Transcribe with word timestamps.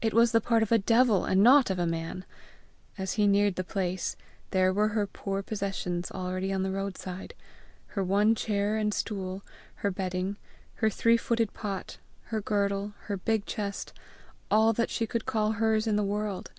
It 0.00 0.14
was 0.14 0.32
the 0.32 0.40
part 0.40 0.62
of 0.62 0.72
a 0.72 0.78
devil 0.78 1.26
and 1.26 1.42
not 1.42 1.68
of 1.68 1.78
a 1.78 1.84
man! 1.84 2.24
As 2.96 3.12
he 3.20 3.26
neared 3.26 3.56
the 3.56 3.62
place 3.62 4.16
there 4.52 4.72
were 4.72 4.88
her 4.96 5.06
poor 5.06 5.42
possessions 5.42 6.10
already 6.10 6.50
on 6.50 6.62
the 6.62 6.70
roadside! 6.70 7.34
her 7.88 8.02
one 8.02 8.34
chair 8.34 8.78
and 8.78 8.94
stool, 8.94 9.42
her 9.84 9.90
bedding, 9.90 10.38
her 10.76 10.88
three 10.88 11.18
footed 11.18 11.52
pot, 11.52 11.98
her 12.32 12.40
girdle, 12.40 12.94
her 13.08 13.18
big 13.18 13.44
chest, 13.44 13.92
all 14.50 14.72
that 14.72 14.88
she 14.88 15.06
could 15.06 15.26
call 15.26 15.52
hers 15.52 15.86
in 15.86 15.96
the 15.96 16.02
world! 16.04 16.52